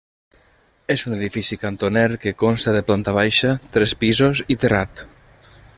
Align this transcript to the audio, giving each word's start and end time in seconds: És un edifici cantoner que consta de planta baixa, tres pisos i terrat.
És 0.93 1.03
un 1.09 1.13
edifici 1.17 1.57
cantoner 1.65 2.07
que 2.23 2.33
consta 2.45 2.75
de 2.77 2.83
planta 2.89 3.15
baixa, 3.21 3.53
tres 3.77 3.95
pisos 4.05 4.43
i 4.57 4.63
terrat. 4.65 5.05